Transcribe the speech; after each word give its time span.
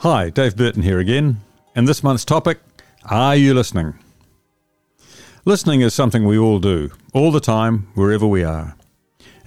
Hi, 0.00 0.28
Dave 0.28 0.56
Burton 0.56 0.82
here 0.82 0.98
again, 0.98 1.38
and 1.74 1.88
this 1.88 2.02
month's 2.02 2.26
topic 2.26 2.60
Are 3.06 3.34
you 3.34 3.54
listening? 3.54 3.98
Listening 5.46 5.80
is 5.80 5.94
something 5.94 6.26
we 6.26 6.36
all 6.36 6.58
do, 6.58 6.90
all 7.14 7.32
the 7.32 7.40
time, 7.40 7.88
wherever 7.94 8.26
we 8.26 8.44
are. 8.44 8.76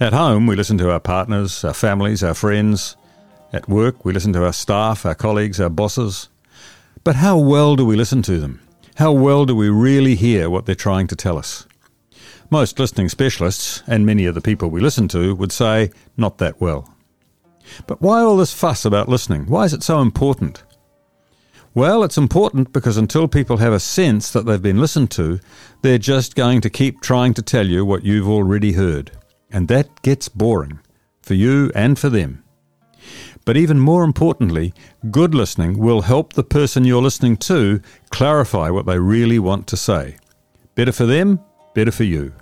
At 0.00 0.12
home, 0.12 0.48
we 0.48 0.56
listen 0.56 0.76
to 0.78 0.90
our 0.90 0.98
partners, 0.98 1.62
our 1.62 1.72
families, 1.72 2.24
our 2.24 2.34
friends. 2.34 2.96
At 3.52 3.68
work, 3.68 4.04
we 4.04 4.12
listen 4.12 4.32
to 4.32 4.44
our 4.44 4.52
staff, 4.52 5.06
our 5.06 5.14
colleagues, 5.14 5.60
our 5.60 5.70
bosses. 5.70 6.28
But 7.04 7.14
how 7.14 7.38
well 7.38 7.76
do 7.76 7.86
we 7.86 7.94
listen 7.94 8.20
to 8.22 8.40
them? 8.40 8.60
How 8.96 9.12
well 9.12 9.46
do 9.46 9.54
we 9.54 9.68
really 9.68 10.16
hear 10.16 10.50
what 10.50 10.66
they're 10.66 10.74
trying 10.74 11.06
to 11.06 11.16
tell 11.16 11.38
us? 11.38 11.64
Most 12.50 12.76
listening 12.80 13.08
specialists, 13.08 13.84
and 13.86 14.04
many 14.04 14.26
of 14.26 14.34
the 14.34 14.40
people 14.40 14.68
we 14.68 14.80
listen 14.80 15.06
to, 15.08 15.32
would 15.36 15.52
say, 15.52 15.92
not 16.16 16.38
that 16.38 16.60
well. 16.60 16.92
But 17.86 18.00
why 18.00 18.20
all 18.20 18.36
this 18.36 18.54
fuss 18.54 18.84
about 18.84 19.08
listening? 19.08 19.46
Why 19.46 19.64
is 19.64 19.72
it 19.72 19.82
so 19.82 20.00
important? 20.00 20.64
Well, 21.72 22.02
it's 22.02 22.18
important 22.18 22.72
because 22.72 22.96
until 22.96 23.28
people 23.28 23.58
have 23.58 23.72
a 23.72 23.78
sense 23.78 24.32
that 24.32 24.44
they've 24.44 24.60
been 24.60 24.80
listened 24.80 25.12
to, 25.12 25.38
they're 25.82 25.98
just 25.98 26.34
going 26.34 26.60
to 26.62 26.70
keep 26.70 27.00
trying 27.00 27.32
to 27.34 27.42
tell 27.42 27.66
you 27.66 27.84
what 27.84 28.04
you've 28.04 28.28
already 28.28 28.72
heard. 28.72 29.12
And 29.52 29.68
that 29.68 30.02
gets 30.02 30.28
boring 30.28 30.80
for 31.22 31.34
you 31.34 31.70
and 31.74 31.96
for 31.96 32.08
them. 32.08 32.42
But 33.44 33.56
even 33.56 33.78
more 33.78 34.04
importantly, 34.04 34.74
good 35.10 35.34
listening 35.34 35.78
will 35.78 36.02
help 36.02 36.32
the 36.32 36.44
person 36.44 36.84
you're 36.84 37.02
listening 37.02 37.36
to 37.38 37.80
clarify 38.10 38.70
what 38.70 38.86
they 38.86 38.98
really 38.98 39.38
want 39.38 39.66
to 39.68 39.76
say. 39.76 40.16
Better 40.74 40.92
for 40.92 41.06
them, 41.06 41.40
better 41.74 41.92
for 41.92 42.04
you. 42.04 42.32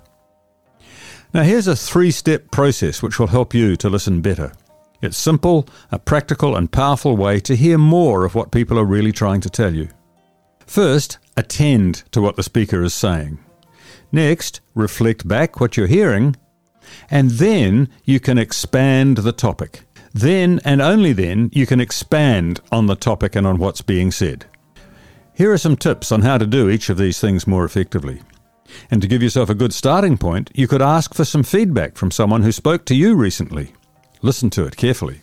Now, 1.33 1.43
here's 1.43 1.67
a 1.67 1.75
three 1.75 2.11
step 2.11 2.49
process 2.49 3.03
which 3.03 3.19
will 3.19 3.27
help 3.27 3.53
you 3.53 3.75
to 3.75 3.89
listen 3.89 4.21
better. 4.21 4.51
It's 5.01 5.17
simple, 5.17 5.67
a 5.91 5.99
practical 5.99 6.55
and 6.55 6.71
powerful 6.71 7.15
way 7.15 7.39
to 7.41 7.55
hear 7.55 7.77
more 7.77 8.25
of 8.25 8.35
what 8.35 8.51
people 8.51 8.77
are 8.77 8.85
really 8.85 9.11
trying 9.11 9.41
to 9.41 9.49
tell 9.49 9.73
you. 9.73 9.89
First, 10.65 11.17
attend 11.37 12.03
to 12.11 12.21
what 12.21 12.35
the 12.35 12.43
speaker 12.43 12.83
is 12.83 12.93
saying. 12.93 13.39
Next, 14.11 14.61
reflect 14.75 15.27
back 15.27 15.59
what 15.59 15.77
you're 15.77 15.87
hearing. 15.87 16.35
And 17.09 17.31
then 17.31 17.89
you 18.03 18.19
can 18.19 18.37
expand 18.37 19.17
the 19.17 19.31
topic. 19.31 19.81
Then 20.13 20.59
and 20.65 20.81
only 20.81 21.13
then 21.13 21.49
you 21.53 21.65
can 21.65 21.79
expand 21.79 22.61
on 22.71 22.87
the 22.87 22.95
topic 22.95 23.35
and 23.35 23.45
on 23.47 23.57
what's 23.57 23.81
being 23.81 24.11
said. 24.11 24.45
Here 25.33 25.53
are 25.53 25.57
some 25.57 25.77
tips 25.77 26.11
on 26.11 26.21
how 26.21 26.37
to 26.37 26.45
do 26.45 26.69
each 26.69 26.89
of 26.89 26.97
these 26.97 27.19
things 27.19 27.47
more 27.47 27.63
effectively. 27.63 28.21
And 28.91 29.01
to 29.01 29.07
give 29.07 29.23
yourself 29.23 29.49
a 29.49 29.55
good 29.55 29.73
starting 29.73 30.17
point, 30.17 30.51
you 30.53 30.67
could 30.67 30.81
ask 30.81 31.13
for 31.13 31.25
some 31.25 31.43
feedback 31.43 31.95
from 31.95 32.11
someone 32.11 32.43
who 32.43 32.51
spoke 32.51 32.85
to 32.85 32.95
you 32.95 33.15
recently. 33.15 33.73
Listen 34.21 34.49
to 34.51 34.65
it 34.65 34.75
carefully. 34.75 35.21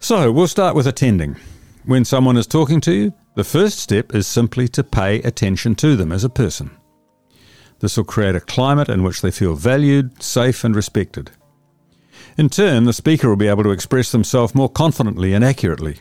So, 0.00 0.30
we'll 0.32 0.48
start 0.48 0.74
with 0.74 0.86
attending. 0.86 1.36
When 1.84 2.04
someone 2.04 2.36
is 2.36 2.46
talking 2.46 2.80
to 2.82 2.92
you, 2.92 3.12
the 3.34 3.44
first 3.44 3.78
step 3.78 4.14
is 4.14 4.26
simply 4.26 4.68
to 4.68 4.84
pay 4.84 5.16
attention 5.22 5.74
to 5.76 5.96
them 5.96 6.12
as 6.12 6.24
a 6.24 6.28
person. 6.28 6.70
This 7.80 7.96
will 7.96 8.04
create 8.04 8.34
a 8.34 8.40
climate 8.40 8.88
in 8.88 9.02
which 9.02 9.20
they 9.20 9.30
feel 9.30 9.54
valued, 9.54 10.22
safe, 10.22 10.64
and 10.64 10.74
respected. 10.74 11.30
In 12.36 12.48
turn, 12.48 12.84
the 12.84 12.92
speaker 12.92 13.28
will 13.28 13.36
be 13.36 13.48
able 13.48 13.62
to 13.62 13.70
express 13.70 14.10
themselves 14.10 14.54
more 14.54 14.68
confidently 14.68 15.32
and 15.32 15.44
accurately. 15.44 16.00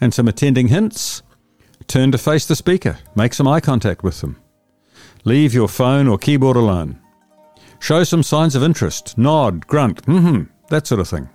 And 0.00 0.12
some 0.12 0.28
attending 0.28 0.68
hints 0.68 1.22
turn 1.86 2.10
to 2.12 2.18
face 2.18 2.46
the 2.46 2.56
speaker, 2.56 2.98
make 3.14 3.34
some 3.34 3.46
eye 3.46 3.60
contact 3.60 4.02
with 4.02 4.20
them. 4.20 4.36
Leave 5.24 5.54
your 5.54 5.68
phone 5.68 6.08
or 6.08 6.18
keyboard 6.18 6.56
alone. 6.56 7.00
Show 7.78 8.04
some 8.04 8.22
signs 8.22 8.54
of 8.54 8.62
interest, 8.62 9.16
nod, 9.18 9.66
grunt, 9.66 10.02
mm-hmm, 10.06 10.44
that 10.68 10.86
sort 10.86 11.00
of 11.00 11.08
thing. 11.08 11.28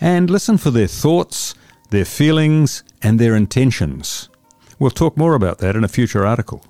And 0.00 0.30
listen 0.30 0.58
for 0.58 0.70
their 0.70 0.86
thoughts, 0.86 1.54
their 1.90 2.04
feelings, 2.04 2.82
and 3.02 3.18
their 3.18 3.36
intentions. 3.36 4.28
We'll 4.78 4.90
talk 4.90 5.16
more 5.16 5.34
about 5.34 5.58
that 5.58 5.76
in 5.76 5.84
a 5.84 5.88
future 5.88 6.26
article. 6.26 6.64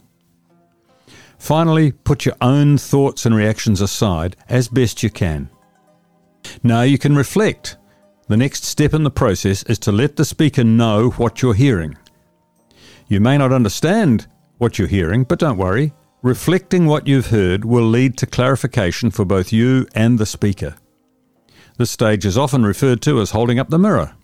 Finally, 1.38 1.92
put 1.92 2.24
your 2.24 2.36
own 2.40 2.78
thoughts 2.78 3.26
and 3.26 3.34
reactions 3.34 3.80
aside 3.80 4.36
as 4.48 4.68
best 4.68 5.02
you 5.02 5.10
can. 5.10 5.50
Now 6.62 6.82
you 6.82 6.98
can 6.98 7.16
reflect. 7.16 7.76
The 8.28 8.36
next 8.36 8.64
step 8.64 8.94
in 8.94 9.02
the 9.02 9.10
process 9.10 9.62
is 9.64 9.78
to 9.80 9.92
let 9.92 10.16
the 10.16 10.24
speaker 10.24 10.64
know 10.64 11.10
what 11.10 11.42
you're 11.42 11.54
hearing. 11.54 11.96
You 13.08 13.20
may 13.20 13.36
not 13.36 13.52
understand 13.52 14.26
what 14.58 14.78
you're 14.78 14.88
hearing, 14.88 15.24
but 15.24 15.38
don't 15.38 15.58
worry. 15.58 15.92
Reflecting 16.24 16.86
what 16.86 17.06
you've 17.06 17.26
heard 17.26 17.66
will 17.66 17.84
lead 17.84 18.16
to 18.16 18.24
clarification 18.24 19.10
for 19.10 19.26
both 19.26 19.52
you 19.52 19.86
and 19.94 20.18
the 20.18 20.24
speaker. 20.24 20.74
This 21.76 21.90
stage 21.90 22.24
is 22.24 22.38
often 22.38 22.64
referred 22.64 23.02
to 23.02 23.20
as 23.20 23.32
holding 23.32 23.58
up 23.58 23.68
the 23.68 23.78
mirror. 23.78 24.14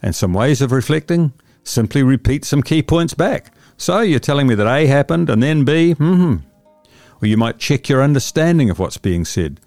And 0.00 0.16
some 0.16 0.32
ways 0.32 0.62
of 0.62 0.72
reflecting 0.72 1.34
simply 1.64 2.02
repeat 2.02 2.46
some 2.46 2.62
key 2.62 2.82
points 2.82 3.12
back. 3.12 3.52
So 3.76 4.00
you're 4.00 4.20
telling 4.20 4.46
me 4.46 4.54
that 4.54 4.74
A 4.74 4.86
happened 4.86 5.28
and 5.28 5.42
then 5.42 5.66
B, 5.66 5.92
hmm. 5.92 6.36
Or 7.20 7.28
you 7.28 7.36
might 7.36 7.58
check 7.58 7.90
your 7.90 8.02
understanding 8.02 8.70
of 8.70 8.78
what's 8.78 8.96
being 8.96 9.26
said. 9.26 9.60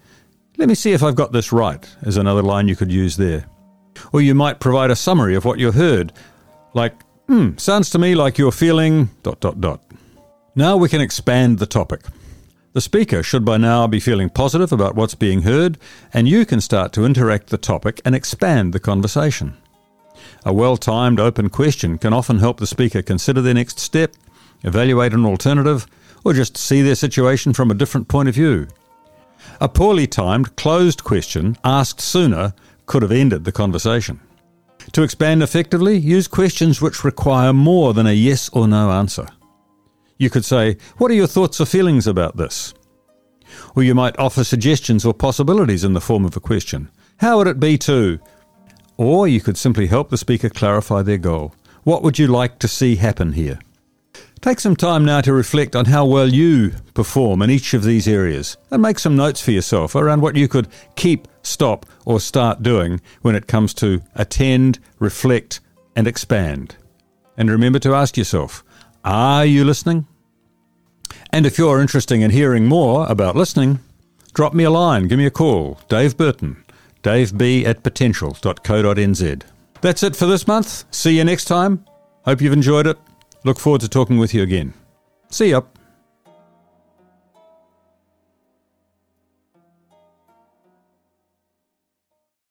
Let 0.58 0.68
me 0.68 0.74
see 0.74 0.90
if 0.90 1.04
I've 1.04 1.14
got 1.14 1.30
this 1.30 1.52
right, 1.52 1.88
is 2.02 2.16
another 2.16 2.42
line 2.42 2.66
you 2.66 2.74
could 2.74 2.90
use 2.90 3.16
there. 3.16 3.46
Or 4.12 4.20
you 4.20 4.34
might 4.34 4.58
provide 4.58 4.90
a 4.90 4.96
summary 4.96 5.36
of 5.36 5.44
what 5.44 5.60
you 5.60 5.70
heard, 5.70 6.12
like, 6.74 7.00
hmm, 7.28 7.56
sounds 7.56 7.88
to 7.90 8.00
me 8.00 8.16
like 8.16 8.36
you're 8.36 8.50
feeling 8.50 9.10
dot 9.22 9.38
dot 9.38 9.60
dot. 9.60 9.80
Now 10.54 10.76
we 10.76 10.90
can 10.90 11.00
expand 11.00 11.58
the 11.58 11.66
topic. 11.66 12.02
The 12.74 12.82
speaker 12.82 13.22
should 13.22 13.42
by 13.42 13.56
now 13.56 13.86
be 13.86 14.00
feeling 14.00 14.28
positive 14.28 14.70
about 14.70 14.94
what's 14.94 15.14
being 15.14 15.42
heard, 15.42 15.78
and 16.12 16.28
you 16.28 16.44
can 16.44 16.60
start 16.60 16.92
to 16.92 17.06
interact 17.06 17.48
the 17.48 17.56
topic 17.56 18.02
and 18.04 18.14
expand 18.14 18.74
the 18.74 18.80
conversation. 18.80 19.56
A 20.44 20.52
well 20.52 20.76
timed 20.76 21.18
open 21.18 21.48
question 21.48 21.96
can 21.96 22.12
often 22.12 22.38
help 22.38 22.60
the 22.60 22.66
speaker 22.66 23.00
consider 23.00 23.40
their 23.40 23.54
next 23.54 23.78
step, 23.78 24.14
evaluate 24.62 25.14
an 25.14 25.24
alternative, 25.24 25.86
or 26.22 26.34
just 26.34 26.58
see 26.58 26.82
their 26.82 26.96
situation 26.96 27.54
from 27.54 27.70
a 27.70 27.74
different 27.74 28.08
point 28.08 28.28
of 28.28 28.34
view. 28.34 28.68
A 29.58 29.70
poorly 29.70 30.06
timed 30.06 30.56
closed 30.56 31.02
question 31.02 31.56
asked 31.64 32.00
sooner 32.00 32.52
could 32.84 33.00
have 33.00 33.12
ended 33.12 33.44
the 33.44 33.52
conversation. 33.52 34.20
To 34.92 35.02
expand 35.02 35.42
effectively, 35.42 35.96
use 35.96 36.28
questions 36.28 36.82
which 36.82 37.04
require 37.04 37.54
more 37.54 37.94
than 37.94 38.06
a 38.06 38.12
yes 38.12 38.50
or 38.50 38.68
no 38.68 38.90
answer. 38.90 39.28
You 40.22 40.30
could 40.30 40.44
say, 40.44 40.76
What 40.98 41.10
are 41.10 41.14
your 41.14 41.26
thoughts 41.26 41.60
or 41.60 41.66
feelings 41.66 42.06
about 42.06 42.36
this? 42.36 42.74
Or 43.74 43.82
you 43.82 43.92
might 43.92 44.16
offer 44.20 44.44
suggestions 44.44 45.04
or 45.04 45.12
possibilities 45.12 45.82
in 45.82 45.94
the 45.94 46.00
form 46.00 46.24
of 46.24 46.36
a 46.36 46.40
question. 46.40 46.90
How 47.16 47.38
would 47.38 47.48
it 47.48 47.58
be 47.58 47.76
to? 47.78 48.20
Or 48.96 49.26
you 49.26 49.40
could 49.40 49.56
simply 49.56 49.88
help 49.88 50.10
the 50.10 50.16
speaker 50.16 50.48
clarify 50.48 51.02
their 51.02 51.18
goal. 51.18 51.56
What 51.82 52.04
would 52.04 52.20
you 52.20 52.28
like 52.28 52.60
to 52.60 52.68
see 52.68 52.94
happen 52.94 53.32
here? 53.32 53.58
Take 54.40 54.60
some 54.60 54.76
time 54.76 55.04
now 55.04 55.22
to 55.22 55.32
reflect 55.32 55.74
on 55.74 55.86
how 55.86 56.06
well 56.06 56.28
you 56.28 56.70
perform 56.94 57.42
in 57.42 57.50
each 57.50 57.74
of 57.74 57.82
these 57.82 58.06
areas 58.06 58.56
and 58.70 58.80
make 58.80 59.00
some 59.00 59.16
notes 59.16 59.40
for 59.40 59.50
yourself 59.50 59.96
around 59.96 60.20
what 60.20 60.36
you 60.36 60.46
could 60.46 60.68
keep, 60.94 61.26
stop, 61.42 61.84
or 62.04 62.20
start 62.20 62.62
doing 62.62 63.00
when 63.22 63.34
it 63.34 63.48
comes 63.48 63.74
to 63.74 64.02
attend, 64.14 64.78
reflect, 65.00 65.58
and 65.96 66.06
expand. 66.06 66.76
And 67.36 67.50
remember 67.50 67.80
to 67.80 67.96
ask 67.96 68.16
yourself 68.16 68.62
are 69.04 69.44
you 69.44 69.64
listening? 69.64 70.06
And 71.30 71.46
if 71.46 71.58
you're 71.58 71.80
interested 71.80 72.20
in 72.20 72.30
hearing 72.30 72.66
more 72.66 73.06
about 73.08 73.36
listening, 73.36 73.80
drop 74.34 74.54
me 74.54 74.64
a 74.64 74.70
line, 74.70 75.08
give 75.08 75.18
me 75.18 75.26
a 75.26 75.30
call. 75.30 75.80
Dave 75.88 76.16
Burton, 76.16 76.62
daveb 77.02 77.64
at 77.66 77.82
potential.co.nz. 77.82 79.42
That's 79.80 80.02
it 80.02 80.16
for 80.16 80.26
this 80.26 80.46
month. 80.46 80.84
See 80.94 81.16
you 81.16 81.24
next 81.24 81.46
time. 81.46 81.84
Hope 82.24 82.40
you've 82.40 82.52
enjoyed 82.52 82.86
it. 82.86 82.98
Look 83.44 83.58
forward 83.58 83.80
to 83.80 83.88
talking 83.88 84.18
with 84.18 84.32
you 84.32 84.42
again. 84.42 84.74
See 85.30 85.50
ya. 85.50 85.62